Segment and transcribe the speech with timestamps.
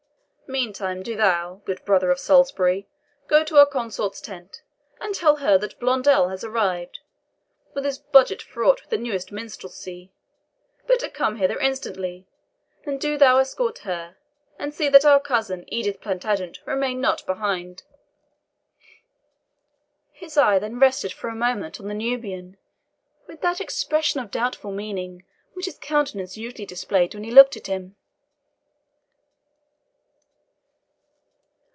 [0.51, 2.85] Meantime do thou, good brother of Salisbury,
[3.29, 4.63] go to our consort's tent,
[4.99, 6.99] and tell her that Blondel has arrived,
[7.73, 10.11] with his budget fraught with the newest minstrelsy.
[10.87, 12.27] Bid her come hither instantly,
[12.85, 14.17] and do thou escort her,
[14.59, 17.83] and see that our cousin, Edith Plantagenet, remain not behind."
[20.11, 22.57] His eye then rested for a moment on the Nubian,
[23.25, 25.23] with that expression of doubtful meaning
[25.53, 27.95] which his countenance usually displayed when he looked at him.